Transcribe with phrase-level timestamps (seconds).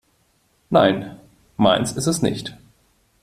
[0.71, 1.19] Nein,
[1.57, 2.57] meins ist es nicht.